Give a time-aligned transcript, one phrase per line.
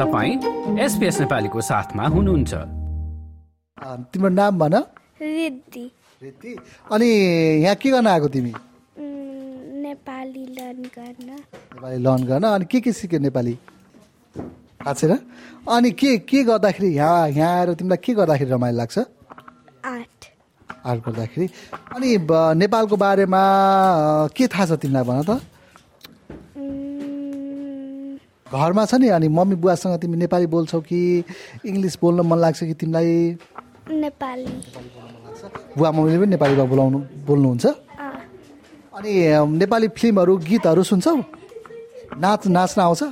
[0.00, 2.52] तपाईँ एसपिएस नेपालीको साथमा हुनुहुन्छ।
[4.12, 4.74] तिम्रो नाम भन?
[5.20, 5.84] रिद्धि।
[6.22, 6.56] रिति
[6.92, 7.08] अनि
[7.60, 8.52] यहाँ के गर्न आएको तिमी?
[8.96, 13.54] नेपाली लर्न गर्न। नेपाली लर्न गर्न। अनि के के सिक्यो नेपाली?
[14.80, 15.12] थाहा छैन
[15.68, 18.98] अनि के के गर्दाखेरि यहाँ यहाँ आएर तिमीलाई के गर्दाखेरि रमाइलो लाग्छ?
[19.84, 20.20] आर्ट।
[20.86, 21.46] आर्ट गर्दाखेरि।
[21.92, 22.16] अनि
[22.56, 23.42] नेपालको बारेमा
[24.32, 25.40] के थाहा छ तिमीलाई भन त?
[28.50, 31.00] घरमा छ नि अनि मम्मी बुवासँग तिमी नेपाली बोल्छौ कि
[31.66, 33.38] इङ्ग्लिस बोल्न मन लाग्छ कि तिमीलाई?
[33.86, 34.52] नेपाली।
[35.78, 37.66] बुवा मम्मीले पनि नेपालीमा बोलाउनु बोल्नुहुन्छ?
[38.96, 39.12] अनि
[39.54, 41.14] नेपाली फिल्महरू गीतहरू सुन्छौ?
[42.18, 43.02] नाच नाच्न आउँछ?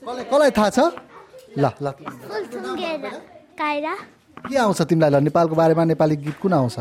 [0.00, 0.78] कसलाई कसलाई थाहा छ?
[1.60, 1.86] ल ल।
[4.48, 6.76] के आउँछ तिमीलाई ल नेपालको बारेमा नेपाली गीत कुन आउँछ?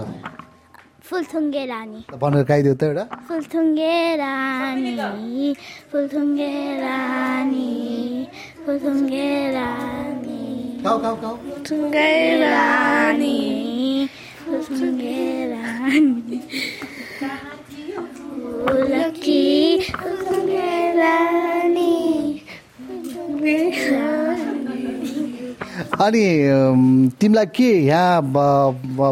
[1.10, 5.56] फुलथुङ्गे रानी। भनेर गाइदेऊ त एउटा। फुलथुङ्गे रानी
[5.92, 7.70] फुलथुङ्गे रानी
[8.66, 10.42] फुलथुङ्गे रानी।
[10.86, 12.12] फुलथुङ्गे
[12.44, 13.38] रानी
[14.46, 15.20] फुलथुङ्गे
[15.54, 16.19] रानी।
[26.00, 26.24] अनि
[27.20, 28.22] तिमीलाई के यहाँ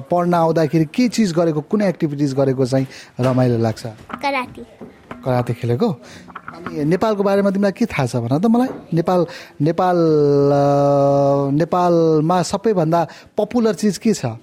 [0.08, 2.88] पढ्न आउँदाखेरि के चिज गरेको कुन एक्टिभिटिज गरेको चाहिँ
[3.20, 3.84] रमाइलो लाग्छ?
[4.24, 5.90] कराते खेलेको?
[6.56, 8.70] अनि नेपालको बारेमा तिमीलाई के थाहा छ भन त मलाई?
[8.96, 9.28] नेपाल
[9.68, 9.98] नेपाल
[11.60, 13.02] नेपालमा सबैभन्दा
[13.36, 14.40] पपुलर चिज के छ?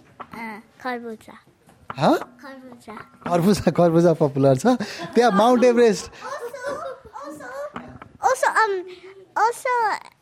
[0.84, 1.36] खरबुजा।
[3.24, 4.76] खरबुजा। पपुलर छ।
[5.16, 6.04] त्यहाँ Mount Everest
[9.36, 9.68] Also,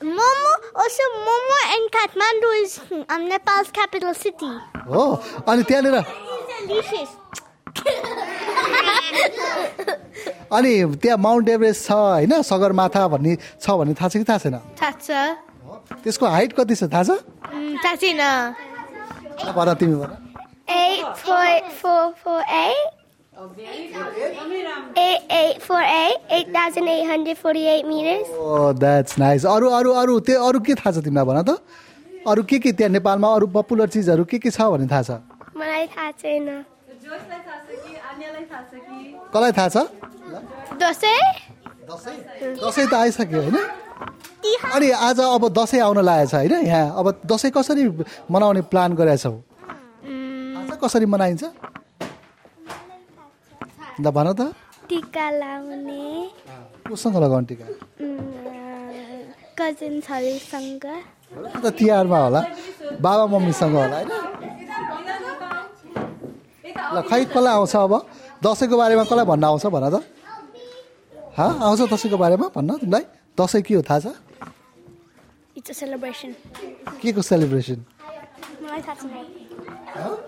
[0.01, 4.53] um, Momo, also Momo and Kathmandu is um Nepal's capital city.
[4.89, 5.03] हो
[5.49, 5.97] अनि त्यहाँनिर
[6.69, 7.11] Delicious.
[10.53, 14.57] अनि त्यहाँ माउन्ट एभरेस्ट छ होइन सगरमाथा भन्ने छ भन्ने थाहा छ कि थाहा छैन
[14.81, 14.93] थाहा
[16.05, 17.11] त्यसको हाइट कति छ थाहा छ
[17.85, 18.21] थाहा छैन
[19.57, 20.11] भन तिमी भन
[20.73, 21.47] Eight four
[21.81, 22.92] four four eight.
[23.43, 28.29] Eight eight four eight eight thousand eight hundred forty eight meters.
[28.39, 31.59] Oh that's nice अरू अरू अरू त्यो अरू के थाहा छ तिमीलाई भन त?
[32.27, 35.11] अरू के के त्यहाँ नेपालमा अरू पपुलर चिजहरू के के छ भन्ने थाहा छ?
[35.59, 36.47] मलाई थाहा छैन।
[39.35, 39.77] कसलाई थाहा छ?
[40.79, 41.21] दसैँ?
[41.91, 42.87] दसैँ?
[42.87, 43.59] त आइसक्यो होइन?
[44.71, 46.55] अनि आज अब दसैँ आउन लागेको छ होइन?
[46.71, 47.91] यहाँ अब दसैँ कसरी
[48.31, 49.35] मनाउने प्लान गरेका छौ?
[49.35, 51.45] थाहा छ कसरी मनाइन्छ?
[54.03, 54.41] ल भन त।
[54.91, 56.03] टिका लाउने।
[56.91, 57.67] कोसँग लगाउने टिका?
[59.59, 60.85] कजिन्सहरूसँग।
[61.63, 62.41] त तिहारमा होला।
[62.99, 64.11] बाबा मम्मीसँग होला होइन?
[66.95, 67.95] ल खै कसलाई आउँछ अब?
[68.43, 69.97] दसैँको बारेमा कसलाई भन्न आउँछ भन त।
[71.39, 71.47] हा?
[71.63, 73.05] आउँछ दसैँको बारेमा भन्न तिमीलाई?
[73.39, 74.07] दसैँ के हो थाहा छ?
[75.55, 76.35] It's a celebration.
[77.01, 77.79] के को सेलिब्रेसन
[78.63, 79.27] मलाई थाहा छैन।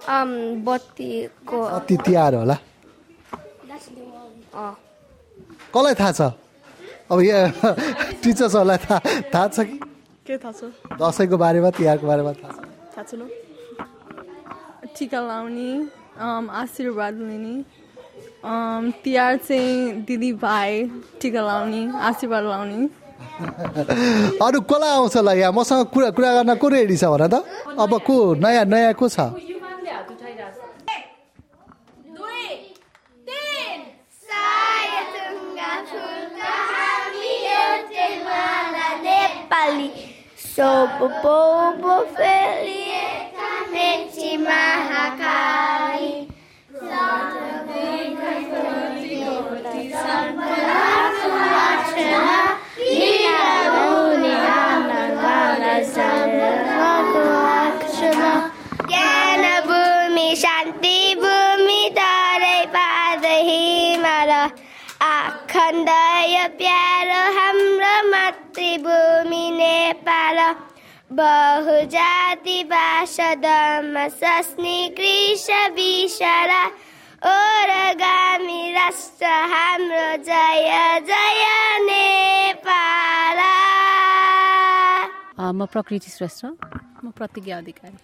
[0.07, 0.31] um,
[0.65, 2.57] बत्तीको अति तिहार होला।
[4.55, 6.21] कसलाई थाहा छ?
[7.11, 7.75] अब यहाँ
[8.23, 8.99] टिचर्सहरूलाई थाहा
[9.35, 9.77] थाहा छ कि?
[10.27, 10.71] के थाहा छ?
[11.01, 12.59] दसैँको बारेमा तिहारको बारेमा थाहा छ।
[12.97, 13.23] थाहा छैन।
[14.95, 15.71] टिका लाउने
[16.63, 17.55] आशीर्वाद लिने
[19.03, 20.73] तिहार चाहिँ दिदी भाइ
[21.21, 22.81] टिका लाउने आशीर्वाद लाउने।
[24.39, 25.53] अरू कसलाई आउँछ ल यहाँ?
[25.53, 27.43] मसँग कुरा कुरा गर्न को रेडी छ भन त?
[27.75, 29.19] अब को नयाँ नयाँ को छ?
[39.65, 39.91] mbali
[40.37, 41.37] sopopo
[42.17, 46.29] feli etameti mahakali
[46.71, 48.45] Santa Maria,
[49.91, 50.69] Santa Maria,
[51.33, 52.64] Santa Maria,
[65.55, 65.89] आखण्ड
[66.35, 70.39] यो प्यारो हाम्रो मातृभूमि नेपाल
[71.15, 75.47] बहुजाति भाषादमा सस्नी कृष
[75.79, 76.63] विषरा
[77.31, 80.71] ओरगामी राष्ट्र हाम्रो जय
[81.07, 81.45] जय
[81.87, 83.39] नेपाल
[85.55, 86.45] म प्रकृति श्रेष्ठ।
[87.05, 87.99] म प्रतिज्ञा अधिकारी।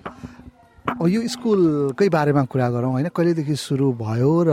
[0.86, 3.08] अब यो स्कुलकै बारेमा कुरा गरौँ होइन?
[3.10, 4.50] कहिलेदेखि सुरु भयो र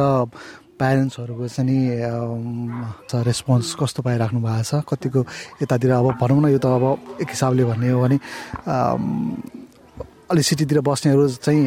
[0.79, 4.85] प्यारेन्ट्सहरूको चाहिँ रेस्पोन्स कस्तो पाइराख्नु भएको छ?
[4.89, 5.19] कतिको
[5.61, 8.17] यतातिर अब भनौँ न यो त अब एक हिसाबले भन्ने हो भने
[10.29, 11.65] अलि सिटीतिर बस्नेहरू चाहिँ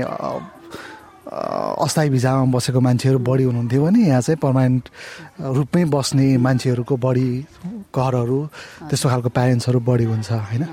[1.31, 4.85] अस्थायी भिजामा बसेको मान्छेहरू बढी हुनुहुन्थ्यो भने यहाँ चाहिँ पर्मानेन्ट
[5.59, 7.29] रूपमै बस्ने मान्छेहरूको बढी
[7.95, 8.39] घरहरू
[8.91, 10.65] त्यस्तो खालको प्यारेन्ट्सहरू बढी हुन्छ होइन?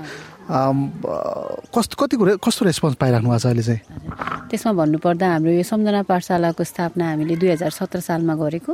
[0.48, 3.80] कस्तो कतिको कस्तो रेस्पोन्स पाइराख्नु भएको छ अहिले चाहिँ?
[4.48, 8.72] त्यसमा भन्नुपर्दा हाम्रो यो सम्झना पाठशालाको स्थापना हामीले दुई हजार सत्र सालमा गरेको।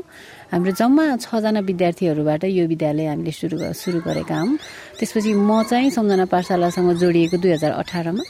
[0.55, 4.55] हाम्रो जम्मा छजना विद्यार्थीहरूबाट यो विद्यालय हामीले सुरु सुरु गरेका हौँ।
[5.03, 8.23] त्यसपछि म चाहिँ सम्झना पाठशालासँग जोडिएको दुई हजार अठारमा।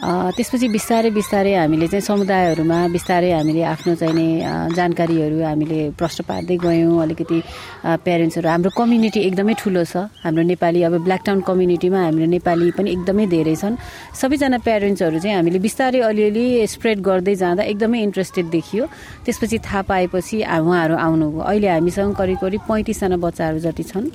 [0.00, 4.26] त्यसपछि बिस्तारै बिस्तारै हामीले चाहिँ समुदायहरूमा बिस्तारै हामीले आफ्नो चाहिने
[4.72, 7.38] जानकारीहरू हामीले प्रश्न पार्दै गयौँ। अलिकति
[7.84, 12.88] प्यारेन्ट्सहरू हाम्रो कम्युनिटी एकदमै ठुलो छ। हाम्रो नेपाली अब ब्ल्याक टाउन कम्युनिटीमा हाम्रो नेपाली पनि
[12.96, 13.76] एकदमै धेरै छन्।
[14.16, 18.82] सबैजना प्यारेन्ट्सहरू चाहिँ हामीले बिस्तारै अलिअलि स्प्रेड गर्दै जाँदा एकदमै इन्ट्रेस्टेड देखियो।
[19.28, 24.08] त्यसपछि थाहा पाएपछि उहाँहरू आउनुभयो। अहिले हामीसँग करिब करिब पैँतिसजना बच्चाहरू जति छन्।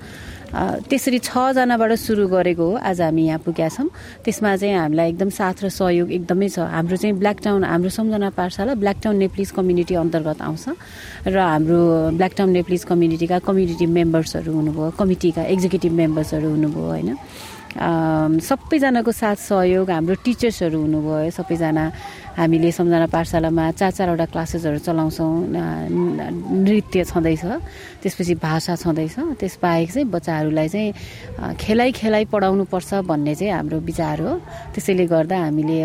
[0.54, 3.90] त्यसरी छजनाबाट सुरु गरेको हो। आज हामी यहाँ पुगेका छौँ।
[4.24, 8.30] त्यसमा चाहिँ हामीलाई एकदम साथ र सहयोग एकदमै छ। हाम्रो चाहिँ ब्ल्याक टाउन हाम्रो सम्झना
[8.30, 10.66] पाठशाला ब्ल्याक टाउन नेप्लिज कम्युनिटी अन्तर्गत आउँछ।
[11.28, 11.80] र हाम्रो
[12.16, 17.10] ब्ल्याक टाउन नेप्लिज कम्युनिटीका कम्युनिटी मेम्बर्सहरू हुनुभयो कमिटीका एक्जिक्युटिभ मेम्बर्सहरू हुनुभयो होइन।
[17.76, 21.86] सबैजनाको साथ सहयोग हाम्रो टिचर्सहरू हुनुभयो सबैजना
[22.36, 25.32] हामीले सम्झना पाठशालामा चार चारवटा क्लासेसहरू चलाउँछौँ
[26.68, 27.44] नृत्य छँदैछ
[28.04, 34.32] त्यसपछि भाषा छँदैछ त्यसबाहेक चाहिँ बच्चाहरूलाई चाहिँ खेलाइ खेलाइ पढाउनुपर्छ भन्ने चाहिँ हाम्रो विचार हो।
[34.76, 35.80] त्यसैले गर्दा हामीले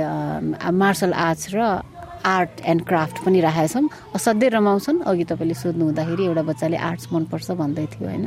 [0.74, 1.86] मार्सल आर्ट्स र
[2.20, 3.86] आर्ट एन्ड क्राफ्ट पनि राखेका छौँ
[4.18, 8.26] असाध्यै रमाउँछन्। अघि तपाईँले सोध्नु हुँदाखेरि एउटा बच्चाले आर्ट्स मनपर्छ भन्दै थियो होइन?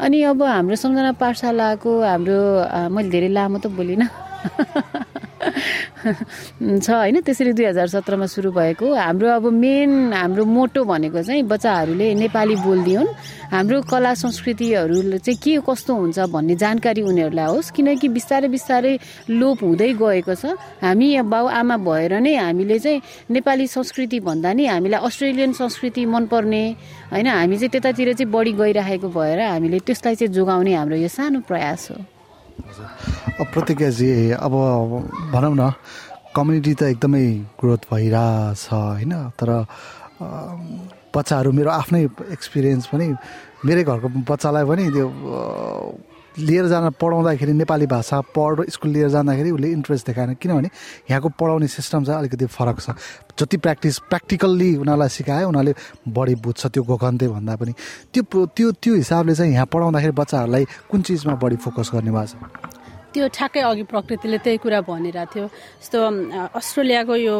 [0.00, 2.40] अनि अब हाम्रो सम्झना पाठशालाको हाम्रो
[2.88, 4.08] मैले धेरै लामो त बोलिनँ।
[6.84, 11.42] छ होइन त्यसरी दुई हजार सत्रमा सुरु भएको। हाम्रो अब मेन हाम्रो मोटो भनेको चाहिँ
[11.48, 13.08] बच्चाहरूले नेपाली बोलिदिउन्
[13.52, 18.94] हाम्रो कला संस्कृतिहरू चाहिँ के कस्तो हुन्छ भन्ने जानकारी उनीहरूलाई होस् किनकि बिस्तारै बिस्तारै
[19.32, 20.52] लोप हुँदै गएको छ।
[20.84, 23.00] हामी बाउ आमा भएर नै हामीले चाहिँ
[23.32, 26.64] नेपाली संस्कृति भन्दा नि हामीलाई अस्ट्रेलियन संस्कृति मनपर्ने।
[27.12, 31.40] होइन हामी चाहिँ त्यतातिर चाहिँ बढी गइराखेको भएर हामीले त्यसलाई चाहिँ जोगाउने हाम्रो यो सानो
[31.48, 32.13] प्रयास हो।
[33.52, 34.54] प्रतिज्ञाजी अब
[35.32, 35.72] भनौँ न
[36.36, 37.26] कम्युनिटी त एकदमै
[37.58, 39.12] ग्रोथ भइरहेछ होइन?
[39.38, 39.48] तर
[41.14, 42.02] बच्चाहरू मेरो आफ्नै
[42.36, 43.06] एक्सपिरियन्स पनि
[43.66, 45.06] मेरै घरको बच्चालाई पनि त्यो
[46.38, 50.68] लिएर जान पढाउँदाखेरि नेपाली भाषा पढ स्कुल लिएर जाँदाखेरि उसले इन्ट्रेस्ट देखाएन। किनभने
[51.10, 52.90] यहाँको पढाउने सिस्टम चाहिँ अलिकति फरक छ।
[53.38, 55.74] जति प्र्याक्टिस प्र्याक्टिकल्ली उनीहरूलाई सिकायो उनीहरूले
[56.10, 57.72] बढी बुझ्छ त्यो गोखन्ते भन्दा पनि।
[58.14, 62.73] त्यो त्यो त्यो हिसाबले चाहिँ यहाँ पढाउँदाखेरि बच्चाहरूलाई कुन चिजमा बढी फोकस गर्ने भएको
[63.14, 65.46] त्यो ठ्याक्कै अघि प्रकृतिले त्यही कुरा भनिरहेको थियो।
[65.80, 65.98] जस्तो
[66.58, 67.36] अस्ट्रेलियाको यो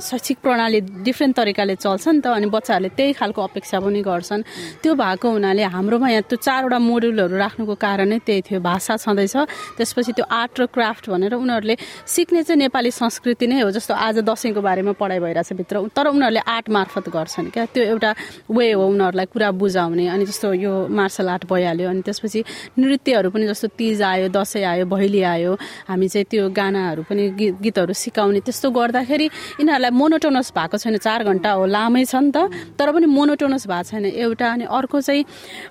[0.00, 4.42] शैक्षिक प्रणाली डिफ्रेन्ट तरिकाले चल्छ नि त अनि बच्चाहरूले त्यही खालको अपेक्षा पनि गर्छन्।
[4.80, 9.36] त्यो भएको हुनाले हाम्रोमा यहाँ त्यो चारवटा मोड्युलहरू राख्नुको कारण नै त्यही थियो भाषा छँदैछ।
[9.76, 11.76] त्यसपछि त्यो आर्ट र क्राफ्ट भनेर उनीहरूले
[12.08, 16.40] सिक्ने चाहिँ नेपाली संस्कृति नै हो जस्तो आज दसैँको बारेमा पढाइ भइरहेछ भित्र। तर उनीहरूले
[16.40, 18.10] आर्ट मार्फत गर्छन् क्या। त्यो एउटा
[18.48, 22.40] वे हो उनीहरूलाई कुरा बुझाउने। अनि जस्तो यो मार्सल आर्ट भइहाल्यो। अनि त्यसपछि
[22.80, 25.52] नृत्यहरू पनि जस्तो तिज आयो दसैँ आयो भैली आयो।
[25.88, 29.26] हामी चाहिँ त्यो गानाहरू पनि गीत गीतहरू सिकाउने। त्यस्तो गर्दाखेरि
[29.60, 33.88] यिनीहरूलाई मोनोटोनस भएको छैन चार घन्टा हो लामै छ नि त। तर पनि मोनोटोनस भएको
[33.90, 35.24] छैन। एउटा अनि अर्को चाहिँ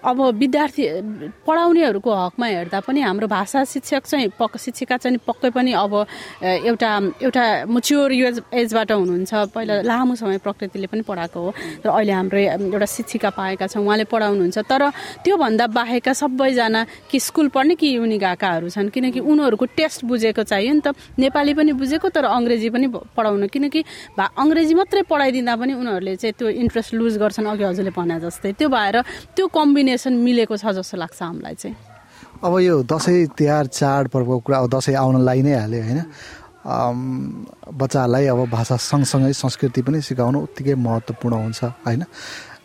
[0.04, 0.84] अब विद्यार्थी
[1.48, 5.94] पढाउनेहरूको हकमा हेर्दा पनि हाम्रो भाषा शिक्षक चाहिँ पक्क शिक्षिका चाहिँ पक्कै पनि अब
[6.44, 6.92] एउटा
[7.24, 11.50] एउटा मुच्योर एज एजबाट हुनुहुन्छ। पहिला लामो समय प्रकृतिले पनि पढाएको हो।
[11.86, 14.84] र अहिले हाम्रो एउटा शिक्षिका पाएका छौँ उहाँले पढाउनुहुन्छ। तर
[15.24, 16.82] त्योभन्दा बाहेकका सबैजना
[17.12, 20.98] कि स्कुल पढ्ने कि युनि गएकाहरू छन् किन किनकि उनीहरूको टेस्ट बुझेको चाहियो नि त।
[21.22, 23.82] नेपाली पनि बुझेको तर अङ्ग्रेजी पनि पढाउनु। किनकि
[24.18, 28.58] भा अङ्ग्रेजी मात्रै पढाइदिँदा पनि उनीहरूले चाहिँ त्यो इन्ट्रेस्ट लुज गर्छन् अघि हजुरले भने जस्तै।
[28.58, 28.96] त्यो भएर
[29.38, 31.78] त्यो कम्बिनेसन मिलेको छ जस्तो लाग्छ हामीलाई चाहिँ।
[32.42, 36.02] अब यो दसैँ तिहार चाडपर्वको कुरा अब दसैँ आउन लागि नै हाल्यो होइन?
[36.66, 42.04] बच्चाहरूलाई अब भाषा सँगसँगै संस्कृति पनि सिकाउनु उत्तिकै महत्त्वपूर्ण हुन्छ होइन?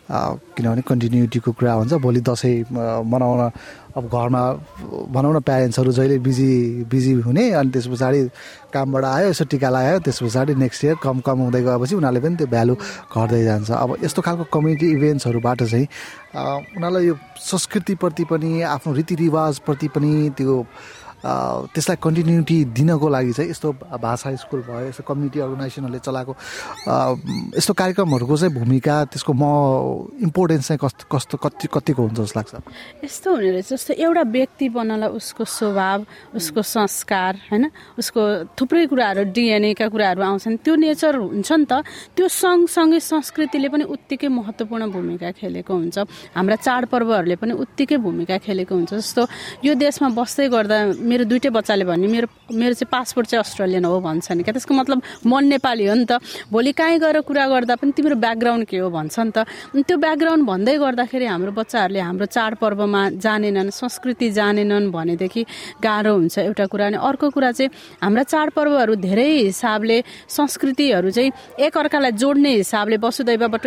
[0.09, 2.73] किनभने कन्टिन्युटीको कुरा हुन्छ भोलि दसैँ
[3.05, 3.41] मनाउन
[3.91, 4.41] अब घरमा
[5.11, 6.51] भनौँ न प्यारेन्ट्सहरू जहिले बिजी
[6.87, 8.19] बिजी हुने अनि त्यस पछाडि
[8.73, 12.35] कामबाट आयो यसो टिका लगायो त्यस पछाडि नेक्स्ट इयर कम कम हुँदै गएपछि उनीहरूले पनि
[12.39, 12.75] त्यो भ्यालु
[13.11, 15.87] घट्दै जान्छ। अब यस्तो खालको कम्युनिटी इभेन्ट्सहरूबाट चाहिँ
[16.35, 17.15] उनीहरूलाई यो
[17.51, 20.55] संस्कृतिप्रति पनि आफ्नो रीतिरिवाजप्रति पनि त्यो
[21.21, 23.69] त्यसलाई कन्टिन्युटी दिनको लागि चाहिँ यस्तो
[24.01, 26.33] भाषा स्कुल भयो यस्तो कम्युनिटी अर्गनाइजेसनहरूले चलाएको
[27.57, 29.43] यस्तो कार्यक्रमहरूको चाहिँ भूमिका त्यसको म
[30.25, 32.53] इम्पोर्टेन्स चाहिँ कस्तो कस्तो कति कतिको हुन्छ जस्तो लाग्छ?
[33.05, 35.99] यस्तो हुने रहेछ जस्तो एउटा व्यक्ति बन्नलाई उसको स्वभाव
[36.35, 37.63] उसको संस्कार होइन?
[38.01, 38.21] उसको
[38.57, 41.85] थुप्रै कुराहरू डिएनएका कुराहरू आउँछन् त्यो नेचर हुन्छ नि त।
[42.17, 45.97] त्यो सँगसँगै संस्कृतिले पनि उत्तिकै महत्त्वपूर्ण भूमिका खेलेको हुन्छ।
[46.33, 49.21] हाम्रा चाडपर्वहरूले पनि उत्तिकै भूमिका खेलेको हुन्छ। जस्तो
[49.65, 50.77] यो देशमा बस्दै गर्दा
[51.11, 54.73] मेरो दुइटै बच्चाले भन्ने मेरो मेरो चाहिँ पासपोर्ट चाहिँ अस्ट्रेलियन हो भन्छ नि। क्या त्यसको
[54.73, 58.77] मतलब मन नेपाली हो नि त। भोलि कहीँ गएर कुरा गर्दा पनि तिम्रो ब्याकग्राउन्ड के
[58.79, 59.43] हो भन्छ नि त।
[59.83, 65.41] त्यो ब्याकग्राउन्ड भन्दै गर्दाखेरि हाम्रो बच्चाहरूले हाम्रो चाडपर्वमा जानेनन् संस्कृति जानेनन् भनेदेखि
[65.83, 67.69] गाह्रो हुन्छ एउटा कुरा। अनि अर्को कुरा चाहिँ
[68.03, 69.97] हाम्रा चाडपर्वहरू धेरै हिसाबले
[70.31, 73.63] संस्कृतिहरू चाहिँ एकअर्कालाई जोड्ने हिसाबले वसुदैवबाट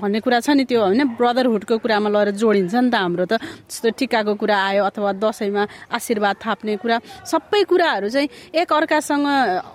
[0.00, 1.02] भन्ने कुरा छ नि त्यो होइन?
[1.18, 3.38] ब्रदरहुडको कुरामा लगेर जोडिन्छ नि त हाम्रो त।
[3.68, 5.62] जस्तो टिकाको कुरा आयो अथवा दसैँमा
[5.92, 6.96] आशीर्वाद थाप्ने कुरा
[7.28, 9.26] सबै कुराहरू चाहिँ एक अर्कासँग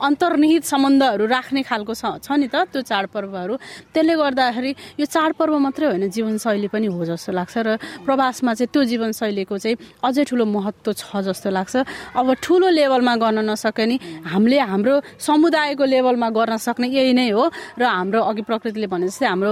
[0.02, 3.54] अन्तर्निहित सम्बन्धहरू राख्ने खालको छ नि त त्यो चाडपर्वहरू।
[3.94, 7.70] त्यसले गर्दाखेरि यो चाडपर्व मात्रै होइन जीवनशैली पनि हो जस्तो लाग्छ र
[8.06, 11.76] प्रवासमा चाहिँ त्यो जीवनशैलीको चाहिँ अझै ठुलो महत्त्व छ जस्तो लाग्छ।
[12.18, 17.44] अब ठुलो लेभलमा गर्न नसके नि हामीले हाम्रो समुदायको लेभलमा गर्न सक्ने यही नै हो
[17.78, 19.52] र हाम्रो अघि प्रकृतिले भने जस्तै हाम्रो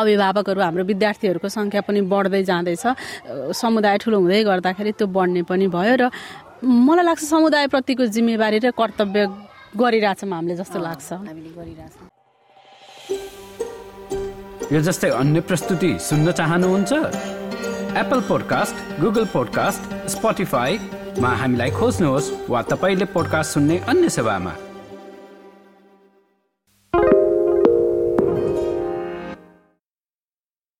[0.00, 2.84] अभिभावकहरू हाम्रो विद्यार्थीहरूको सङ्ख्या पनि बढ्दै जाँदैछ।
[3.54, 6.04] समुदाय ठुलो हुँदै गर्दाखेरि त्यो बढ्ने पनि भयो र
[6.62, 9.20] मलाई लाग्छ समुदायप्रतिको जिम्मेवारी र कर्तव्य
[9.76, 11.08] गरिरहेछौँ हामीले जस्तो लाग्छ।
[14.72, 16.92] यो जस्तै अन्य प्रस्तुति सुन्न चाहनुहुन्छ?
[17.90, 19.82] एप्पल पोडकास्ट गुगल पोडकास्ट
[20.14, 24.69] स्पोटिफाईमा हामीलाई खोज्नुहोस् वा तपाईँले पोडकास्ट सुन्ने अन्य सेवामा।